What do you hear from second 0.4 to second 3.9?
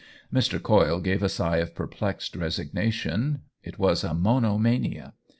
Coyle gave a sigh of perplexed resignation— it